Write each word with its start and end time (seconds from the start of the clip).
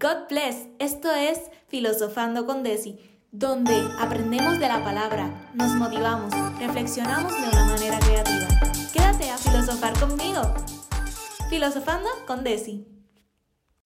God 0.00 0.28
bless. 0.30 0.66
Esto 0.78 1.12
es 1.12 1.38
Filosofando 1.68 2.46
con 2.46 2.62
Desi, 2.62 2.98
donde 3.32 3.86
aprendemos 3.98 4.58
de 4.58 4.66
la 4.66 4.82
palabra, 4.82 5.50
nos 5.52 5.72
motivamos, 5.74 6.32
reflexionamos 6.58 7.30
de 7.38 7.48
una 7.50 7.66
manera 7.66 7.98
creativa. 7.98 8.48
Quédate 8.94 9.28
a 9.28 9.36
filosofar 9.36 9.92
conmigo. 10.00 10.40
Filosofando 11.50 12.08
con 12.26 12.42
Desi. 12.44 12.86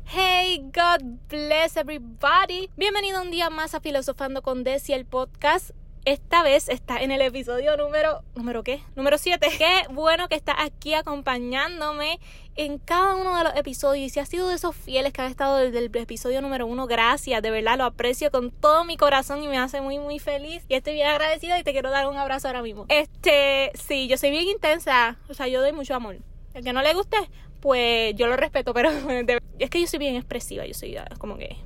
Hey, 0.04 0.60
God 0.72 1.02
bless 1.28 1.76
everybody. 1.76 2.70
Bienvenido 2.76 3.20
un 3.20 3.32
día 3.32 3.50
más 3.50 3.74
a 3.74 3.80
Filosofando 3.80 4.40
con 4.40 4.62
Desi, 4.62 4.92
el 4.92 5.06
podcast 5.06 5.70
esta 6.04 6.42
vez 6.42 6.68
está 6.68 7.02
en 7.02 7.10
el 7.10 7.22
episodio 7.22 7.76
número, 7.76 8.22
¿número 8.34 8.62
qué? 8.62 8.82
Número 8.94 9.16
7. 9.16 9.48
Qué 9.56 9.82
bueno 9.90 10.28
que 10.28 10.34
está 10.34 10.62
aquí 10.62 10.92
acompañándome 10.92 12.20
en 12.56 12.78
cada 12.78 13.16
uno 13.16 13.38
de 13.38 13.44
los 13.44 13.56
episodios. 13.56 14.06
Y 14.06 14.10
si 14.10 14.20
has 14.20 14.28
sido 14.28 14.48
de 14.48 14.56
esos 14.56 14.76
fieles 14.76 15.12
que 15.12 15.22
han 15.22 15.30
estado 15.30 15.56
desde 15.56 15.78
el 15.78 15.90
episodio 15.96 16.42
número 16.42 16.66
1, 16.66 16.86
gracias. 16.86 17.42
De 17.42 17.50
verdad 17.50 17.78
lo 17.78 17.84
aprecio 17.84 18.30
con 18.30 18.50
todo 18.50 18.84
mi 18.84 18.96
corazón 18.96 19.42
y 19.42 19.48
me 19.48 19.58
hace 19.58 19.80
muy, 19.80 19.98
muy 19.98 20.18
feliz. 20.18 20.64
Y 20.68 20.74
estoy 20.74 20.94
bien 20.94 21.06
agradecida 21.06 21.58
y 21.58 21.62
te 21.62 21.72
quiero 21.72 21.90
dar 21.90 22.06
un 22.06 22.18
abrazo 22.18 22.48
ahora 22.48 22.62
mismo. 22.62 22.84
Este, 22.88 23.72
sí, 23.74 24.06
yo 24.06 24.18
soy 24.18 24.30
bien 24.30 24.46
intensa. 24.46 25.16
O 25.28 25.34
sea, 25.34 25.48
yo 25.48 25.62
doy 25.62 25.72
mucho 25.72 25.94
amor. 25.94 26.18
El 26.52 26.64
que 26.64 26.72
no 26.72 26.82
le 26.82 26.92
guste, 26.92 27.16
pues 27.60 28.14
yo 28.14 28.26
lo 28.26 28.36
respeto, 28.36 28.74
pero 28.74 28.90
es 29.58 29.70
que 29.70 29.80
yo 29.80 29.86
soy 29.86 29.98
bien 29.98 30.16
expresiva. 30.16 30.66
Yo 30.66 30.74
soy 30.74 30.98
como 31.18 31.38
que 31.38 31.56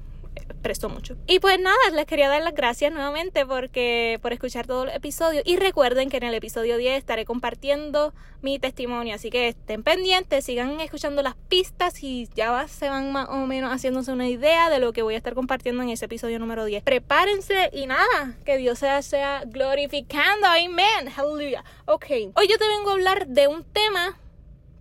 prestó 0.58 0.88
mucho. 0.88 1.16
Y 1.26 1.40
pues 1.40 1.58
nada, 1.60 1.76
les 1.94 2.06
quería 2.06 2.28
dar 2.28 2.42
las 2.42 2.54
gracias 2.54 2.92
nuevamente 2.92 3.46
porque 3.46 4.18
por 4.22 4.32
escuchar 4.32 4.66
todos 4.66 4.86
los 4.86 4.94
episodios 4.94 5.42
y 5.46 5.56
recuerden 5.56 6.10
que 6.10 6.18
en 6.18 6.24
el 6.24 6.34
episodio 6.34 6.76
10 6.76 6.98
estaré 6.98 7.24
compartiendo 7.24 8.12
mi 8.40 8.58
testimonio, 8.58 9.14
así 9.14 9.30
que 9.30 9.48
estén 9.48 9.82
pendientes, 9.82 10.44
sigan 10.44 10.80
escuchando 10.80 11.22
las 11.22 11.34
pistas 11.48 12.02
y 12.02 12.28
ya 12.34 12.68
se 12.68 12.88
van 12.88 13.12
más 13.12 13.28
o 13.28 13.46
menos 13.46 13.72
haciéndose 13.72 14.12
una 14.12 14.28
idea 14.28 14.70
de 14.70 14.78
lo 14.78 14.92
que 14.92 15.02
voy 15.02 15.14
a 15.14 15.16
estar 15.16 15.34
compartiendo 15.34 15.82
en 15.82 15.90
ese 15.90 16.04
episodio 16.04 16.38
número 16.38 16.64
10. 16.64 16.82
Prepárense 16.82 17.70
y 17.72 17.86
nada, 17.86 18.36
que 18.44 18.56
Dios 18.56 18.78
sea, 18.78 19.02
sea 19.02 19.42
glorificando, 19.46 20.46
amén, 20.46 21.12
aleluya. 21.16 21.64
Ok, 21.86 22.06
hoy 22.34 22.48
yo 22.48 22.58
te 22.58 22.68
vengo 22.68 22.90
a 22.90 22.92
hablar 22.92 23.26
de 23.26 23.48
un 23.48 23.64
tema 23.64 24.18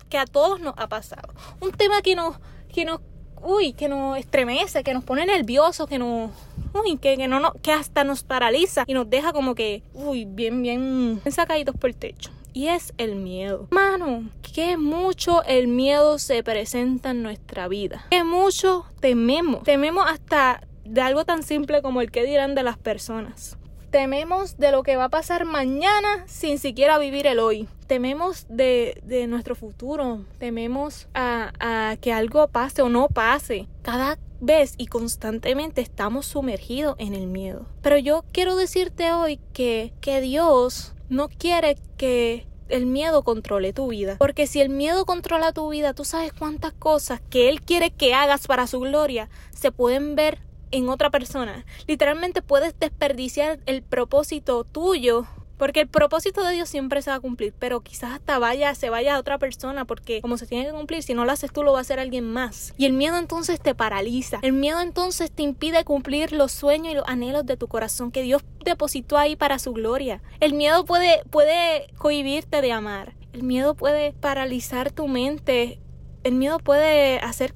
que 0.09 0.17
a 0.17 0.25
todos 0.25 0.59
nos 0.59 0.73
ha 0.77 0.87
pasado, 0.87 1.33
un 1.59 1.71
tema 1.71 2.01
que 2.01 2.15
nos, 2.15 2.37
que 2.73 2.85
nos 2.85 3.01
uy, 3.43 3.73
que 3.73 3.87
nos 3.87 4.17
estremece, 4.17 4.83
que 4.83 4.93
nos 4.93 5.03
pone 5.03 5.25
nerviosos, 5.25 5.87
que 5.87 5.99
nos, 5.99 6.31
uy, 6.73 6.97
que, 6.97 7.17
que, 7.17 7.27
no, 7.27 7.39
no, 7.39 7.53
que 7.61 7.71
hasta 7.71 8.03
nos 8.03 8.23
paraliza 8.23 8.83
y 8.87 8.93
nos 8.93 9.09
deja 9.09 9.33
como 9.33 9.55
que, 9.55 9.83
uy, 9.93 10.25
bien, 10.25 10.61
bien, 10.61 11.21
sacaditos 11.29 11.75
por 11.75 11.89
el 11.89 11.95
techo. 11.95 12.31
Y 12.53 12.69
es 12.69 12.93
el 12.97 13.15
miedo. 13.15 13.67
Mano, 13.69 14.23
que 14.41 14.77
mucho 14.77 15.43
el 15.43 15.67
miedo 15.67 16.17
se 16.17 16.41
presenta 16.41 17.11
en 17.11 17.21
nuestra 17.21 17.67
vida. 17.67 18.07
Que 18.09 18.23
mucho 18.23 18.85
tememos. 18.99 19.63
Tememos 19.63 20.05
hasta 20.09 20.61
de 20.83 21.01
algo 21.01 21.25
tan 21.25 21.43
simple 21.43 21.81
como 21.81 22.01
el 22.01 22.11
que 22.11 22.23
dirán 22.23 22.55
de 22.55 22.63
las 22.63 22.77
personas. 22.77 23.57
Tememos 23.89 24.57
de 24.57 24.71
lo 24.71 24.83
que 24.83 24.97
va 24.97 25.05
a 25.05 25.09
pasar 25.09 25.45
mañana 25.45 26.23
sin 26.27 26.59
siquiera 26.59 26.97
vivir 26.97 27.25
el 27.27 27.39
hoy. 27.39 27.67
Tememos 27.87 28.45
de, 28.49 29.01
de 29.05 29.27
nuestro 29.27 29.55
futuro. 29.55 30.25
Tememos 30.39 31.07
a, 31.13 31.53
a 31.59 31.95
que 31.97 32.11
algo 32.11 32.47
pase 32.49 32.81
o 32.81 32.89
no 32.89 33.07
pase. 33.07 33.67
Cada 33.81 34.17
vez 34.41 34.75
y 34.77 34.87
constantemente 34.87 35.81
estamos 35.81 36.25
sumergidos 36.25 36.95
en 36.99 37.13
el 37.13 37.27
miedo. 37.27 37.65
Pero 37.81 37.97
yo 37.97 38.23
quiero 38.31 38.55
decirte 38.55 39.11
hoy 39.13 39.39
que, 39.53 39.93
que 40.01 40.21
Dios 40.21 40.93
no 41.09 41.29
quiere 41.29 41.77
que 41.97 42.45
el 42.69 42.85
miedo 42.85 43.23
controle 43.23 43.73
tu 43.73 43.87
vida. 43.87 44.17
Porque 44.19 44.47
si 44.47 44.59
el 44.59 44.69
miedo 44.69 45.05
controla 45.05 45.53
tu 45.53 45.69
vida, 45.69 45.93
tú 45.93 46.05
sabes 46.05 46.33
cuántas 46.33 46.73
cosas 46.73 47.21
que 47.29 47.49
Él 47.49 47.61
quiere 47.61 47.91
que 47.91 48.13
hagas 48.13 48.47
para 48.47 48.67
su 48.67 48.79
gloria 48.79 49.29
se 49.51 49.71
pueden 49.71 50.15
ver 50.15 50.39
en 50.71 50.89
otra 50.89 51.09
persona. 51.09 51.65
Literalmente 51.87 52.41
puedes 52.41 52.77
desperdiciar 52.79 53.59
el 53.65 53.81
propósito 53.81 54.63
tuyo. 54.63 55.25
Porque 55.57 55.81
el 55.81 55.87
propósito 55.87 56.43
de 56.43 56.53
Dios 56.53 56.69
siempre 56.69 57.01
se 57.01 57.09
va 57.09 57.15
a 57.15 57.19
cumplir, 57.19 57.51
pero 57.57 57.81
quizás 57.81 58.13
hasta 58.13 58.37
vaya, 58.37 58.75
se 58.75 58.91
vaya 58.91 59.15
a 59.15 59.19
otra 59.19 59.39
persona, 59.39 59.85
porque 59.85 60.21
como 60.21 60.37
se 60.37 60.45
tiene 60.45 60.67
que 60.67 60.71
cumplir, 60.71 61.01
si 61.01 61.15
no 61.15 61.25
lo 61.25 61.31
haces 61.31 61.51
tú, 61.51 61.63
lo 61.63 61.71
va 61.71 61.79
a 61.79 61.81
hacer 61.81 61.99
alguien 61.99 62.31
más. 62.31 62.75
Y 62.77 62.85
el 62.85 62.93
miedo 62.93 63.17
entonces 63.17 63.59
te 63.59 63.73
paraliza. 63.73 64.37
El 64.43 64.53
miedo 64.53 64.81
entonces 64.81 65.31
te 65.31 65.41
impide 65.41 65.83
cumplir 65.83 66.31
los 66.31 66.51
sueños 66.51 66.93
y 66.93 66.95
los 66.95 67.07
anhelos 67.07 67.43
de 67.45 67.57
tu 67.57 67.67
corazón 67.67 68.11
que 68.11 68.21
Dios 68.21 68.43
depositó 68.63 69.17
ahí 69.17 69.35
para 69.35 69.57
su 69.57 69.73
gloria. 69.73 70.21
El 70.39 70.53
miedo 70.53 70.85
puede, 70.85 71.23
puede 71.31 71.87
cohibirte 71.97 72.61
de 72.61 72.71
amar. 72.71 73.15
El 73.33 73.41
miedo 73.41 73.73
puede 73.73 74.13
paralizar 74.13 74.91
tu 74.91 75.07
mente. 75.07 75.79
El 76.23 76.35
miedo 76.35 76.59
puede 76.59 77.17
hacer 77.19 77.55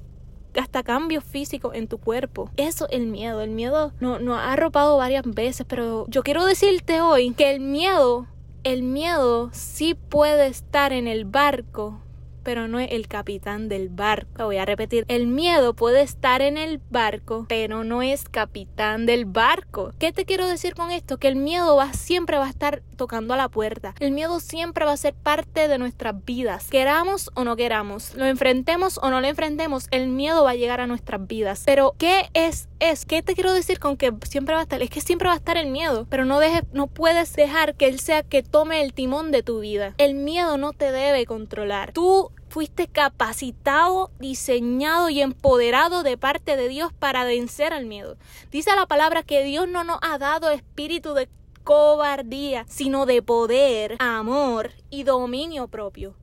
hasta 0.60 0.82
cambios 0.82 1.24
físicos 1.24 1.74
en 1.74 1.88
tu 1.88 1.98
cuerpo. 1.98 2.50
Eso 2.56 2.88
es 2.88 2.96
el 2.98 3.06
miedo. 3.06 3.40
El 3.40 3.50
miedo 3.50 3.92
nos 4.00 4.20
no 4.20 4.34
ha 4.34 4.52
arropado 4.52 4.96
varias 4.96 5.24
veces, 5.24 5.66
pero 5.68 6.06
yo 6.08 6.22
quiero 6.22 6.44
decirte 6.44 7.00
hoy 7.00 7.32
que 7.32 7.50
el 7.50 7.60
miedo, 7.60 8.26
el 8.64 8.82
miedo 8.82 9.50
sí 9.52 9.94
puede 9.94 10.46
estar 10.46 10.92
en 10.92 11.08
el 11.08 11.24
barco, 11.24 12.00
pero 12.42 12.68
no 12.68 12.78
es 12.78 12.90
el 12.92 13.08
capitán 13.08 13.68
del 13.68 13.88
barco. 13.88 14.44
Voy 14.44 14.58
a 14.58 14.64
repetir, 14.64 15.04
el 15.08 15.26
miedo 15.26 15.74
puede 15.74 16.02
estar 16.02 16.42
en 16.42 16.56
el 16.56 16.80
barco, 16.90 17.46
pero 17.48 17.84
no 17.84 18.02
es 18.02 18.28
capitán 18.28 19.06
del 19.06 19.24
barco. 19.24 19.92
¿Qué 19.98 20.12
te 20.12 20.24
quiero 20.24 20.46
decir 20.46 20.74
con 20.74 20.90
esto? 20.90 21.18
Que 21.18 21.28
el 21.28 21.36
miedo 21.36 21.76
va 21.76 21.92
siempre 21.92 22.38
va 22.38 22.46
a 22.46 22.50
estar 22.50 22.82
tocando 22.96 23.34
a 23.34 23.36
la 23.36 23.48
puerta. 23.48 23.94
El 24.00 24.12
miedo 24.12 24.40
siempre 24.40 24.84
va 24.84 24.92
a 24.92 24.96
ser 24.96 25.14
parte 25.14 25.68
de 25.68 25.78
nuestras 25.78 26.24
vidas. 26.24 26.68
Queramos 26.68 27.30
o 27.34 27.44
no 27.44 27.56
queramos, 27.56 28.14
lo 28.14 28.26
enfrentemos 28.26 28.98
o 29.02 29.10
no 29.10 29.20
lo 29.20 29.26
enfrentemos, 29.26 29.88
el 29.90 30.08
miedo 30.08 30.44
va 30.44 30.50
a 30.50 30.54
llegar 30.54 30.80
a 30.80 30.86
nuestras 30.86 31.26
vidas. 31.26 31.62
Pero 31.66 31.94
¿qué 31.98 32.28
es 32.34 32.68
es? 32.90 33.04
¿Qué 33.06 33.22
te 33.22 33.34
quiero 33.34 33.52
decir 33.52 33.78
con 33.78 33.96
que 33.96 34.12
siempre 34.28 34.54
va 34.54 34.60
a 34.60 34.64
estar? 34.64 34.82
Es 34.82 34.90
que 34.90 35.00
siempre 35.00 35.28
va 35.28 35.34
a 35.34 35.38
estar 35.38 35.56
el 35.56 35.68
miedo, 35.68 36.06
pero 36.10 36.24
no 36.24 36.38
dejes 36.40 36.62
no 36.72 36.86
puedes 36.88 37.32
dejar 37.34 37.74
que 37.74 37.86
él 37.86 38.00
sea 38.00 38.22
que 38.22 38.42
tome 38.42 38.82
el 38.82 38.92
timón 38.92 39.30
de 39.30 39.42
tu 39.42 39.60
vida. 39.60 39.94
El 39.98 40.14
miedo 40.14 40.58
no 40.58 40.72
te 40.72 40.90
debe 40.90 41.24
controlar. 41.26 41.92
Tú 41.92 42.30
fuiste 42.48 42.88
capacitado, 42.88 44.10
diseñado 44.18 45.08
y 45.08 45.20
empoderado 45.20 46.02
de 46.02 46.18
parte 46.18 46.56
de 46.56 46.68
Dios 46.68 46.92
para 46.92 47.24
vencer 47.24 47.72
al 47.72 47.86
miedo. 47.86 48.16
Dice 48.50 48.74
la 48.76 48.86
palabra 48.86 49.22
que 49.22 49.44
Dios 49.44 49.68
no 49.68 49.84
nos 49.84 49.98
ha 50.02 50.18
dado 50.18 50.50
espíritu 50.50 51.14
de 51.14 51.28
cobardía, 51.64 52.66
sino 52.68 53.06
de 53.06 53.22
poder, 53.22 53.96
amor 54.00 54.72
y 54.90 55.04
dominio 55.04 55.68
propio 55.68 56.16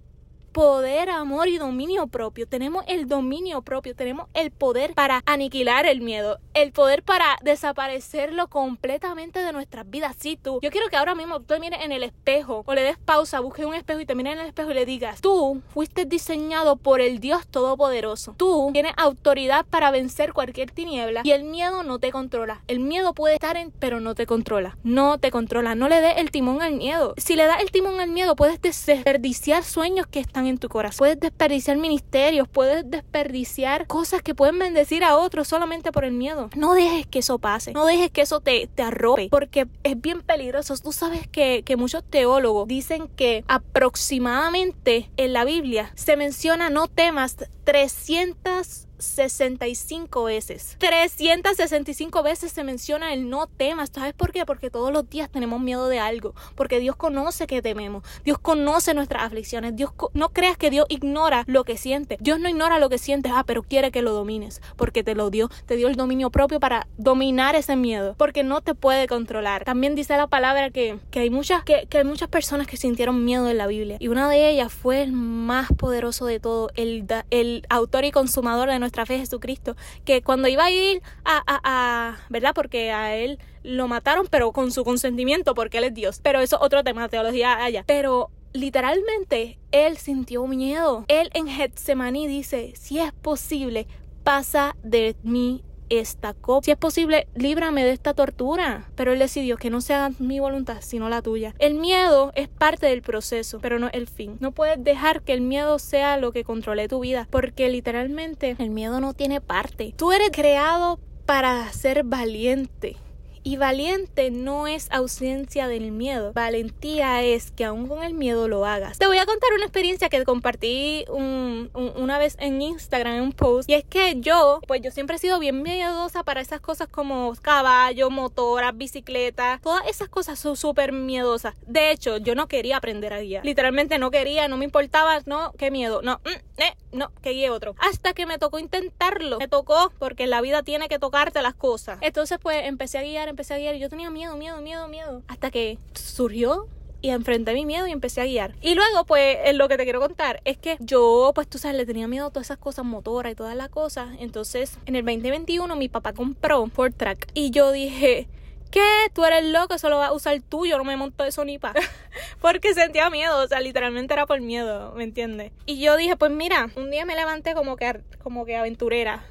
poder, 0.50 1.10
amor 1.10 1.48
y 1.48 1.58
dominio 1.58 2.08
propio. 2.08 2.48
Tenemos 2.48 2.84
el 2.88 3.08
dominio 3.08 3.62
propio, 3.62 3.96
tenemos 3.96 4.28
el 4.34 4.52
poder 4.52 4.94
para 4.94 5.22
aniquilar 5.26 5.86
el 5.86 6.02
miedo, 6.02 6.40
el 6.54 6.72
poder 6.72 7.04
para 7.04 7.38
desaparecerlo 7.42 8.48
completamente 8.48 9.40
de 9.40 9.54
nuestras 9.54 9.90
vidas. 9.90 10.16
Sí, 10.20 10.38
tú. 10.42 10.60
Yo 10.62 10.72
quiero 10.72 10.90
que 10.90 10.98
ahora 10.98 11.16
mismo 11.16 11.40
tú 11.40 11.54
mires 11.60 11.82
en 11.84 11.92
el 11.92 12.04
espejo 12.04 12.64
o 12.66 12.74
le 12.74 12.84
des 12.84 12.98
pausa, 12.98 13.40
busques 13.40 13.66
un 13.66 13.76
espejo 13.76 14.00
y 14.00 14.06
te 14.06 14.16
mires 14.16 14.34
en 14.34 14.40
el 14.40 14.48
espejo 14.48 14.72
y 14.72 14.74
le 14.74 14.86
digas, 14.86 15.22
tú 15.22 15.62
fuiste 15.70 16.06
diseñado 16.06 16.76
por 16.76 17.02
el 17.02 17.20
Dios 17.20 17.48
Todopoderoso. 17.48 18.34
Tú 18.38 18.70
tienes 18.74 18.94
autoridad 18.98 19.66
para 19.66 19.92
vencer 19.92 20.34
cualquier 20.34 20.72
tiniebla 20.72 21.22
y 21.24 21.32
el 21.32 21.44
miedo 21.44 21.84
no 21.84 22.00
te 22.00 22.12
controla. 22.12 22.62
El 22.68 22.80
miedo 22.80 23.14
puede 23.14 23.36
estar 23.36 23.58
en, 23.58 23.72
pero 23.72 24.00
no 24.00 24.16
te 24.16 24.26
controla. 24.26 24.78
No 24.84 25.18
te 25.18 25.32
controla. 25.32 25.76
No 25.76 25.90
le 25.90 26.02
des 26.02 26.18
el 26.18 26.32
timón 26.32 26.62
al 26.62 26.74
miedo. 26.74 27.14
Si 27.18 27.36
le 27.36 27.46
das 27.46 27.62
el 27.62 27.72
timón 27.72 28.00
al 28.00 28.10
miedo, 28.10 28.36
puedes 28.36 28.62
desperdiciar 28.62 29.64
sueños 29.64 30.08
que 30.08 30.20
están 30.20 30.39
en 30.48 30.58
tu 30.58 30.70
corazón. 30.70 30.98
Puedes 31.00 31.20
desperdiciar 31.20 31.78
ministerios, 31.78 32.48
puedes 32.48 32.90
desperdiciar 32.90 33.88
cosas 33.88 34.22
que 34.22 34.36
pueden 34.36 34.60
bendecir 34.60 35.04
a 35.04 35.18
otros 35.18 35.48
solamente 35.48 35.92
por 35.92 36.06
el 36.06 36.14
miedo. 36.14 36.50
No 36.56 36.74
dejes 36.74 37.08
que 37.08 37.20
eso 37.20 37.40
pase, 37.40 37.74
no 37.74 37.86
dejes 37.86 38.12
que 38.12 38.22
eso 38.22 38.40
te, 38.40 38.68
te 38.68 38.84
arrope, 38.84 39.30
porque 39.30 39.68
es 39.84 40.00
bien 40.00 40.22
peligroso. 40.22 40.76
Tú 40.78 40.92
sabes 40.92 41.28
que, 41.28 41.64
que 41.64 41.76
muchos 41.76 42.04
teólogos 42.04 42.68
dicen 42.68 43.08
que 43.08 43.44
aproximadamente 43.48 45.10
en 45.18 45.34
la 45.34 45.46
Biblia 45.46 45.92
se 45.96 46.18
menciona 46.18 46.70
no 46.70 46.88
temas 46.88 47.38
300 47.70 48.90
65 49.00 50.24
veces. 50.26 50.76
365 50.80 52.24
veces 52.24 52.52
se 52.52 52.64
menciona 52.64 53.14
el 53.14 53.30
no 53.30 53.48
temas. 53.48 53.90
¿Sabes 53.94 54.14
por 54.14 54.32
qué? 54.32 54.46
Porque 54.46 54.70
todos 54.70 54.92
los 54.92 55.10
días 55.10 55.30
tenemos 55.30 55.60
miedo 55.62 55.88
de 55.88 56.00
algo. 56.00 56.36
Porque 56.56 56.80
Dios 56.80 56.96
conoce 56.96 57.48
que 57.48 57.62
tememos. 57.62 58.04
Dios 58.24 58.38
conoce 58.40 58.94
nuestras 58.94 59.24
aflicciones. 59.24 59.76
Dios 59.76 59.92
no 60.14 60.30
creas 60.30 60.58
que 60.58 60.70
Dios 60.70 60.86
ignora 60.90 61.44
lo 61.48 61.64
que 61.64 61.78
siente. 61.78 62.18
Dios 62.20 62.40
no 62.40 62.50
ignora 62.50 62.80
lo 62.80 62.90
que 62.90 62.98
sientes. 62.98 63.32
Ah, 63.36 63.44
pero 63.46 63.64
quiere 63.64 63.92
que 63.92 64.02
lo 64.02 64.12
domines. 64.12 64.62
Porque 64.76 65.04
te 65.04 65.16
lo 65.16 65.30
dio. 65.30 65.50
Te 65.66 65.76
dio 65.76 65.88
el 65.88 65.96
dominio 65.96 66.30
propio 66.30 66.60
para 66.60 66.88
dominar 66.98 67.56
ese 67.56 67.76
miedo. 67.76 68.16
Porque 68.18 68.44
no 68.44 68.62
te 68.62 68.76
puede 68.76 69.08
controlar. 69.08 69.64
También 69.64 69.96
dice 69.96 70.18
la 70.18 70.28
palabra 70.28 70.70
que, 70.70 71.00
que 71.12 71.22
hay 71.22 71.30
muchas, 71.30 71.64
que, 71.64 71.88
que 71.90 72.00
hay 72.00 72.04
muchas 72.04 72.30
personas 72.30 72.68
que 72.68 72.78
sintieron 72.78 73.24
miedo 73.24 73.50
en 73.50 73.58
la 73.58 73.68
Biblia. 73.68 73.98
Y 74.00 74.10
una 74.10 74.30
de 74.30 74.50
ellas 74.50 74.74
fue 74.74 75.02
el 75.02 75.14
más 75.14 75.70
poderoso 75.78 76.26
de 76.26 76.40
todo. 76.40 76.70
El, 76.76 77.06
el 77.30 77.59
autor 77.70 78.06
y 78.06 78.12
consumador 78.12 78.70
de 78.70 78.80
nuestra 78.80 79.06
fe, 79.06 79.18
Jesucristo, 79.18 79.76
que 80.06 80.22
cuando 80.22 80.48
iba 80.48 80.66
a 80.66 80.72
ir 80.72 81.02
a, 81.26 81.44
a, 81.46 82.18
¿verdad? 82.30 82.54
Porque 82.54 82.92
a 82.92 83.16
él 83.16 83.40
lo 83.64 83.88
mataron, 83.88 84.28
pero 84.30 84.52
con 84.52 84.72
su 84.72 84.84
consentimiento, 84.84 85.54
porque 85.54 85.80
él 85.80 85.86
es 85.86 85.94
Dios. 85.94 86.20
Pero 86.24 86.40
eso 86.40 86.58
es 86.58 86.62
otro 86.62 86.84
tema, 86.84 87.10
teología 87.10 87.64
allá. 87.64 87.84
Pero 87.86 88.32
literalmente 88.54 89.60
él 89.72 89.98
sintió 89.98 90.46
miedo. 90.48 91.06
Él 91.08 91.30
en 91.34 91.48
Getsemaní 91.48 92.28
dice, 92.28 92.74
si 92.76 93.00
es 93.00 93.12
posible, 93.14 93.88
pasa 94.24 94.76
de 94.84 95.16
mí 95.24 95.64
esta 95.90 96.34
copa. 96.34 96.66
Si 96.66 96.72
es 96.72 96.78
posible, 96.78 97.28
líbrame 97.36 97.84
de 97.84 97.92
esta 97.92 98.14
tortura. 98.14 98.90
Pero 98.96 99.14
él 99.14 99.20
decidió 99.20 99.58
que 99.58 99.70
no 99.70 99.82
sea 99.82 100.12
mi 100.20 100.40
voluntad, 100.40 100.78
sino 100.82 101.10
la 101.10 101.22
tuya. 101.22 101.54
El 101.60 101.76
miedo 101.76 102.32
es 102.36 102.48
parte 102.48 102.88
del 102.88 103.02
proceso, 103.02 103.60
pero 103.62 103.80
no 103.80 103.90
el 103.92 104.08
fin. 104.08 104.38
No 104.40 104.52
puedes 104.52 104.84
dejar 104.84 105.22
que 105.22 105.34
el 105.34 105.42
miedo 105.42 105.80
sea 105.80 106.18
lo 106.18 106.32
que 106.32 106.44
controle 106.44 106.88
tu 106.88 107.00
vida, 107.00 107.28
porque 107.30 107.70
literalmente 107.70 108.56
el 108.58 108.70
miedo 108.70 109.00
no 109.00 109.14
tiene 109.14 109.42
parte. 109.42 109.94
Tú 109.98 110.12
eres 110.12 110.30
creado 110.32 111.00
para 111.26 111.72
ser 111.74 112.04
valiente. 112.04 112.98
Y 113.44 113.58
valiente 113.58 114.32
no 114.32 114.68
es 114.68 114.92
ausencia 114.92 115.68
del 115.68 115.92
miedo. 115.92 116.34
Valentía 116.34 117.24
es 117.24 117.52
que 117.52 117.66
aún 117.66 117.88
con 117.88 118.04
el 118.04 118.14
miedo 118.14 118.48
lo 118.48 118.66
hagas. 118.66 118.98
Te 118.98 119.08
voy 119.08 119.18
a 119.18 119.26
contar 119.26 119.52
una 119.54 119.64
experiencia 119.64 120.10
que 120.10 120.24
compartí 120.26 121.06
una 121.10 122.18
vez 122.18 122.36
en 122.40 122.62
Instagram, 122.62 123.16
en 123.16 123.22
un 123.22 123.32
post. 123.32 123.70
Y 123.70 123.74
es 123.74 123.86
que 123.86 124.20
yo, 124.20 124.60
pues 124.68 124.82
yo 124.82 124.92
siempre 124.92 125.16
he 125.16 125.20
sido 125.20 125.40
bien 125.40 125.62
miedosa 125.62 126.24
para 126.24 126.42
esas 126.42 126.60
cosas 126.60 126.88
como 126.88 127.34
caballos, 127.42 128.12
motoras, 128.12 128.76
bicicletas. 128.76 129.62
Todas 129.62 129.88
esas 129.88 130.10
cosas 130.10 130.38
son 130.40 130.58
súper 130.58 130.92
miedosas. 130.92 131.56
De 131.66 131.92
hecho, 131.92 132.18
yo 132.18 132.36
no 132.36 132.48
quería 132.48 132.78
aprender 132.78 133.14
a 133.14 133.22
guiar. 133.22 133.46
Literalmente 133.46 133.98
no 134.00 134.12
quería, 134.12 134.48
no 134.48 134.58
me 134.58 134.66
importaba. 134.66 135.20
No, 135.26 135.54
qué 135.58 135.72
miedo. 135.72 136.02
No, 136.02 136.20
mm, 136.26 136.62
eh, 136.62 136.76
no, 136.92 137.12
que 137.22 137.32
guíe 137.32 137.50
otro. 137.50 137.76
Hasta 137.80 138.14
que 138.14 138.26
me 138.26 138.38
tocó 138.38 138.60
intentarlo. 138.60 139.38
Me 139.40 139.48
tocó 139.48 139.92
porque 139.98 140.28
la 140.28 140.42
vida 140.42 140.64
tiene 140.64 140.90
que 140.90 141.00
tocarte 141.00 141.42
las 141.42 141.54
cosas. 141.54 142.00
Entonces, 142.02 142.38
pues 142.42 142.66
empecé 142.66 142.98
a 142.98 143.04
guiar 143.04 143.29
empecé 143.30 143.54
a 143.54 143.58
guiar 143.58 143.76
y 143.76 143.80
yo 143.80 143.90
tenía 143.90 144.10
miedo, 144.10 144.36
miedo, 144.38 144.62
miedo, 144.62 144.88
miedo. 144.88 145.24
Hasta 145.28 145.52
que 145.52 145.78
surgió 145.94 146.68
y 147.02 147.10
enfrenté 147.10 147.54
mi 147.54 147.66
miedo 147.66 147.88
y 147.88 147.92
empecé 147.92 148.22
a 148.22 148.26
guiar. 148.26 148.56
Y 148.62 148.76
luego, 148.76 149.06
pues, 149.06 149.38
lo 149.54 149.68
que 149.68 149.78
te 149.78 149.84
quiero 149.84 150.00
contar 150.00 150.42
es 150.44 150.58
que 150.58 150.78
yo, 150.80 151.32
pues, 151.34 151.48
tú 151.48 151.58
sabes, 151.58 151.78
le 151.78 151.86
tenía 151.86 152.08
miedo 152.08 152.28
a 152.28 152.30
todas 152.30 152.48
esas 152.48 152.58
cosas 152.58 152.86
motoras 152.86 153.32
y 153.32 153.36
todas 153.36 153.56
las 153.56 153.70
cosas. 153.70 154.10
Entonces, 154.20 154.78
en 154.86 154.96
el 154.96 155.06
2021, 155.06 155.76
mi 155.76 155.88
papá 155.88 156.14
compró 156.14 156.68
Ford 156.68 156.94
Track 156.94 157.30
y 157.34 157.52
yo 157.52 157.72
dije, 157.72 158.28
¿qué? 158.72 158.84
Tú 159.14 159.26
eres 159.26 159.46
loco, 159.46 159.74
eso 159.74 159.90
lo 159.90 159.98
vas 159.98 160.10
a 160.10 160.14
usar 160.14 160.40
tú, 160.48 160.66
yo 160.66 160.78
no 160.78 160.84
me 160.84 160.96
monto 160.98 161.24
eso 161.24 161.46
ni 161.46 161.58
pa. 161.58 161.74
Porque 162.42 162.74
sentía 162.74 163.10
miedo, 163.10 163.44
o 163.44 163.48
sea, 163.48 163.62
literalmente 163.62 164.14
era 164.14 164.26
por 164.26 164.42
miedo, 164.42 164.94
¿me 164.96 165.04
entiendes? 165.04 165.52
Y 165.66 165.80
yo 165.80 165.98
dije, 165.98 166.16
pues 166.18 166.32
mira, 166.32 166.70
un 166.76 166.92
día 166.92 167.06
me 167.06 167.16
levanté 167.16 167.54
como 167.54 167.76
que, 167.76 168.02
como 168.22 168.46
que 168.46 168.58
aventurera, 168.58 169.24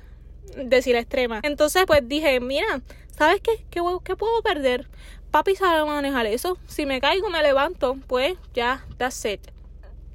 decir 0.56 0.96
extrema. 0.96 1.40
Entonces, 1.42 1.84
pues 1.86 2.00
dije, 2.08 2.40
mira, 2.40 2.80
¿sabes 3.18 3.40
qué? 3.42 3.64
¿Qué, 3.68 3.82
puedo 4.16 4.42
perder? 4.42 4.88
Papi 5.32 5.56
sabe 5.56 5.84
manejar 5.84 6.26
eso. 6.26 6.56
Si 6.68 6.86
me 6.86 7.00
caigo, 7.00 7.28
me 7.28 7.42
levanto, 7.42 7.98
pues 8.06 8.38
ya, 8.54 8.86
that's 8.96 9.24
it. 9.24 9.40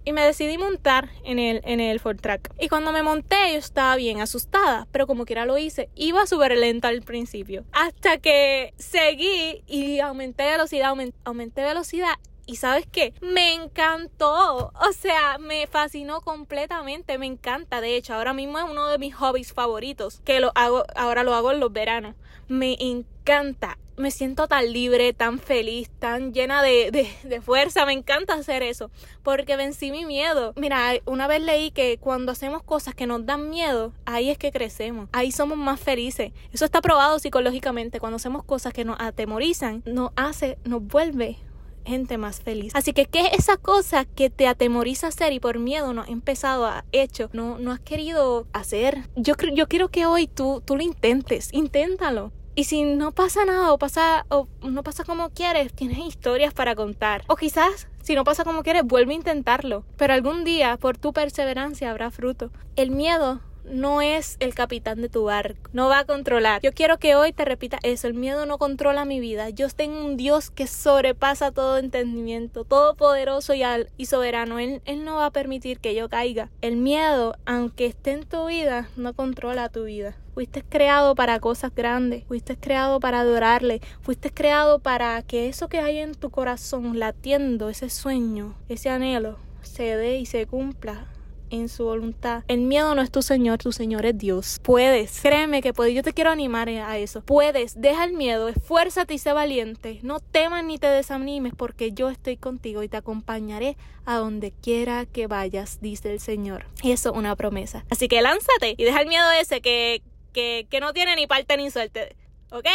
Y 0.06 0.14
me 0.14 0.22
decidí 0.22 0.58
montar 0.58 1.10
en 1.24 1.38
el, 1.38 1.62
en 1.66 1.80
el 1.80 2.00
Ford 2.00 2.20
Track. 2.20 2.54
Y 2.60 2.70
cuando 2.70 2.92
me 2.92 3.04
monté, 3.04 3.36
yo 3.52 3.60
estaba 3.60 3.96
bien 3.98 4.22
asustada, 4.22 4.88
pero 4.92 5.06
como 5.06 5.26
quiera 5.26 5.46
lo 5.46 5.58
hice. 5.58 5.90
Iba 5.96 6.26
súper 6.26 6.58
lenta 6.58 6.88
al 6.88 7.02
principio. 7.02 7.66
Hasta 7.74 8.18
que 8.18 8.74
seguí 8.78 9.64
y 9.68 10.00
aumenté 10.00 10.44
velocidad, 10.44 10.94
aumenté 11.26 11.62
velocidad 11.62 12.16
y 12.46 12.58
sabes 12.58 12.86
qué, 12.92 13.14
me 13.22 13.54
encantó, 13.54 14.68
o 14.68 14.92
sea, 14.94 15.38
me 15.38 15.68
fascinó 15.68 16.22
completamente, 16.22 17.18
me 17.18 17.26
encanta, 17.26 17.82
de 17.82 17.96
hecho, 17.96 18.14
ahora 18.14 18.34
mismo 18.34 18.60
es 18.60 18.66
uno 18.66 18.88
de 18.88 18.98
mis 18.98 19.16
hobbies 19.16 19.54
favoritos, 19.54 20.22
que 20.26 20.40
lo 20.40 20.52
hago, 20.56 20.84
ahora 20.96 21.24
lo 21.24 21.34
hago 21.34 21.52
en 21.52 21.60
los 21.60 21.72
veranos, 21.72 22.16
me 22.48 22.76
encanta, 22.80 23.78
me 23.96 24.12
siento 24.12 24.48
tan 24.48 24.74
libre, 24.74 25.14
tan 25.14 25.40
feliz, 25.40 25.90
tan 26.00 26.34
llena 26.34 26.62
de, 26.62 27.08
de, 27.24 27.42
fuerza. 27.42 27.86
Me 27.86 27.94
encanta 27.94 28.34
hacer 28.34 28.64
eso 28.64 28.90
porque 29.22 29.56
vencí 29.56 29.92
mi 29.92 30.06
miedo. 30.06 30.54
Mira, 30.56 30.94
una 31.06 31.28
vez 31.28 31.42
leí 31.42 31.72
que 31.72 31.98
cuando 32.00 32.32
hacemos 32.32 32.64
cosas 32.64 32.96
que 32.96 33.06
nos 33.06 33.26
dan 33.26 33.50
miedo, 33.50 33.94
ahí 34.06 34.30
es 34.30 34.38
que 34.38 34.52
crecemos, 34.52 35.10
ahí 35.12 35.32
somos 35.32 35.58
más 35.58 35.80
felices. 35.80 36.32
Eso 36.52 36.66
está 36.66 36.82
probado 36.82 37.20
psicológicamente. 37.20 38.00
Cuando 38.00 38.16
hacemos 38.16 38.44
cosas 38.44 38.74
que 38.74 38.86
nos 38.86 39.00
atemorizan, 39.00 39.84
nos 39.86 40.12
hace, 40.16 40.58
nos 40.64 40.82
vuelve 40.82 41.38
gente 41.86 42.18
más 42.18 42.42
feliz. 42.42 42.76
Así 42.76 42.94
que, 42.94 43.06
¿qué 43.06 43.28
es 43.28 43.40
esa 43.40 43.58
cosa 43.58 44.06
que 44.06 44.30
te 44.30 44.48
atemoriza 44.48 45.08
hacer 45.08 45.34
y 45.34 45.40
por 45.40 45.60
miedo 45.60 45.94
no 45.94 46.02
has 46.02 46.10
empezado 46.10 46.66
a 46.66 46.86
hecho, 46.92 47.30
no, 47.34 47.58
no 47.60 47.72
has 47.72 47.80
querido 47.80 48.48
hacer? 48.54 49.04
Yo, 49.16 49.36
yo 49.54 49.68
quiero 49.68 49.90
que 49.90 50.06
hoy 50.06 50.28
tú, 50.28 50.62
tú 50.66 50.76
lo 50.76 50.84
intentes, 50.84 51.54
inténtalo. 51.54 52.32
Y 52.56 52.66
si 52.66 52.84
no 52.84 53.12
pasa 53.12 53.46
nada 53.46 53.74
o 53.74 53.80
pasa 53.80 54.28
o 54.30 54.48
no 54.62 54.84
pasa 54.84 55.04
como 55.04 55.32
quieres, 55.32 55.74
tienes 55.74 55.98
historias 55.98 56.54
para 56.54 56.76
contar. 56.76 57.24
O 57.28 57.36
quizás 57.36 57.88
si 58.04 58.16
no 58.16 58.26
pasa 58.26 58.44
como 58.44 58.64
quieres, 58.64 58.84
vuelve 58.84 59.14
a 59.14 59.16
intentarlo. 59.16 59.86
Pero 59.96 60.14
algún 60.14 60.44
día, 60.44 60.78
por 60.78 60.98
tu 60.98 61.14
perseverancia, 61.14 61.90
habrá 61.90 62.12
fruto. 62.12 62.52
El 62.76 62.92
miedo 62.92 63.40
no 63.66 64.02
es 64.02 64.38
el 64.40 64.54
capitán 64.54 65.02
de 65.02 65.10
tu 65.10 65.26
barco, 65.26 65.70
no 65.74 65.88
va 65.88 66.00
a 66.00 66.06
controlar. 66.06 66.62
Yo 66.62 66.72
quiero 66.74 66.98
que 66.98 67.16
hoy 67.16 67.34
te 67.34 67.46
repita 67.46 67.80
eso, 67.84 68.08
el 68.08 68.14
miedo 68.14 68.46
no 68.46 68.58
controla 68.58 69.06
mi 69.06 69.20
vida. 69.20 69.50
Yo 69.50 69.68
tengo 69.70 70.06
un 70.06 70.18
Dios 70.18 70.50
que 70.50 70.68
sobrepasa 70.68 71.52
todo 71.52 71.78
entendimiento, 71.78 72.66
todopoderoso 72.66 73.54
y, 73.54 73.64
y 73.98 74.06
soberano. 74.06 74.60
Él, 74.60 74.82
él 74.86 75.06
no 75.06 75.16
va 75.16 75.28
a 75.28 75.32
permitir 75.32 75.80
que 75.80 75.96
yo 75.96 76.10
caiga. 76.10 76.50
El 76.62 76.78
miedo, 76.78 77.36
aunque 77.46 77.86
esté 77.86 78.12
en 78.12 78.26
tu 78.26 78.48
vida, 78.48 78.90
no 78.96 79.14
controla 79.14 79.70
tu 79.70 79.86
vida. 79.86 80.16
Fuiste 80.34 80.64
creado 80.64 81.14
para 81.14 81.40
cosas 81.40 81.74
grandes, 81.76 82.24
fuiste 82.26 82.58
creado 82.58 83.00
para 83.00 83.20
adorarle, 83.20 83.82
fuiste 84.02 84.32
creado 84.32 84.80
para 84.80 85.22
que 85.22 85.48
eso 85.48 85.70
que 85.70 85.80
hay 85.80 86.00
en 86.00 86.16
tu 86.16 86.32
corazón 86.32 86.98
latiendo, 86.98 87.70
ese 87.70 87.92
sueño, 87.92 88.56
ese 88.68 88.90
anhelo, 88.90 89.38
se 89.62 89.96
dé 89.96 90.18
y 90.18 90.26
se 90.26 90.48
cumpla 90.48 91.06
en 91.54 91.70
su 91.70 91.86
voluntad. 91.86 92.44
El 92.48 92.62
miedo 92.62 92.96
no 92.96 93.02
es 93.02 93.12
tu 93.12 93.22
Señor, 93.22 93.60
tu 93.60 93.72
Señor 93.72 94.06
es 94.06 94.18
Dios. 94.18 94.60
Puedes, 94.64 95.22
créeme 95.22 95.62
que 95.62 95.74
puedes. 95.74 95.94
Yo 95.94 96.04
te 96.04 96.14
quiero 96.14 96.32
animar 96.32 96.68
a 96.70 96.98
eso. 96.98 97.22
Puedes, 97.22 97.80
deja 97.80 98.04
el 98.06 98.14
miedo, 98.14 98.50
esfuérzate 98.50 99.14
y 99.14 99.18
sé 99.20 99.34
valiente. 99.34 100.00
No 100.02 100.20
temas 100.20 100.64
ni 100.64 100.80
te 100.80 100.88
desanimes 100.88 101.54
porque 101.56 101.92
yo 101.92 102.10
estoy 102.10 102.38
contigo 102.38 102.82
y 102.84 102.90
te 102.90 102.98
acompañaré 102.98 103.78
a 104.06 104.18
donde 104.18 104.52
quiera 104.52 105.06
que 105.06 105.28
vayas, 105.28 105.80
dice 105.80 106.12
el 106.12 106.20
Señor. 106.20 106.66
Y 106.82 106.92
eso 106.92 107.12
es 107.12 107.18
una 107.18 107.36
promesa. 107.36 107.86
Así 107.90 108.08
que 108.08 108.22
lánzate 108.22 108.76
y 108.78 108.84
deja 108.84 109.02
el 109.02 109.08
miedo 109.08 109.30
ese 109.32 109.62
que, 109.62 110.02
que, 110.34 110.68
que 110.70 110.80
no 110.80 110.94
tiene 110.94 111.16
ni 111.16 111.28
parte 111.28 111.56
ni 111.58 111.70
suerte. 111.70 112.16
¿Ok? 112.52 112.68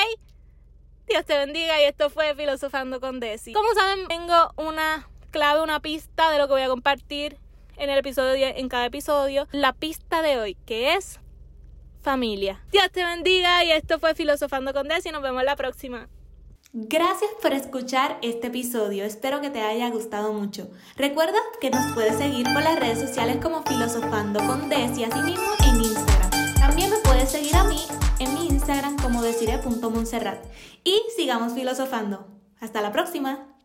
Dios 1.09 1.25
te 1.25 1.37
bendiga 1.37 1.81
y 1.81 1.85
esto 1.85 2.11
fue 2.11 2.35
Filosofando 2.35 3.01
con 3.01 3.19
Desi. 3.19 3.53
Como 3.53 3.73
saben, 3.75 4.07
tengo 4.09 4.53
una 4.57 5.09
clave, 5.31 5.63
una 5.63 5.81
pista 5.81 6.31
de 6.31 6.39
lo 6.39 6.47
que 6.47 6.53
voy 6.53 6.63
a 6.63 6.69
compartir 6.69 7.39
en 7.79 7.91
el 7.91 7.99
episodio, 7.99 8.47
en 8.47 8.69
cada 8.69 8.87
episodio, 8.87 9.47
la 9.53 9.73
pista 9.73 10.23
de 10.23 10.39
hoy, 10.39 10.57
que 10.67 10.95
es 10.95 11.21
familia. 12.01 12.61
Dios 12.73 12.91
te 12.93 13.05
bendiga 13.05 13.65
y 13.65 13.73
esto 13.73 13.99
fue 13.99 14.15
Filosofando 14.15 14.73
con 14.73 14.89
Desi. 14.89 15.11
Nos 15.11 15.23
vemos 15.23 15.45
la 15.45 15.57
próxima. 15.57 16.09
Gracias 16.73 17.31
por 17.41 17.55
escuchar 17.55 18.19
este 18.21 18.49
episodio, 18.49 19.05
espero 19.05 19.41
que 19.41 19.49
te 19.49 19.63
haya 19.63 19.89
gustado 19.89 20.35
mucho. 20.35 20.69
Recuerda 20.97 21.39
que 21.63 21.71
nos 21.71 21.93
puedes 21.93 22.19
seguir 22.19 22.45
por 22.53 22.63
las 22.63 22.79
redes 22.79 23.01
sociales 23.01 23.39
como 23.43 23.63
Filosofando 23.63 24.39
con 24.47 24.69
Desi, 24.69 25.03
así 25.05 25.19
mismo 25.21 25.47
en 25.67 25.77
Instagram. 25.77 26.55
También 26.61 26.91
me 26.91 26.99
puedes 26.99 27.31
seguir 27.31 27.57
a 27.57 27.65
mí 27.65 27.81
en 28.19 28.35
mi 28.35 28.49
Instagram 28.49 28.97
como 28.99 29.23
decire.montserrat. 29.23 30.45
Y 30.85 31.01
sigamos 31.17 31.55
filosofando. 31.55 32.29
Hasta 32.61 32.83
la 32.83 32.93
próxima. 32.93 33.58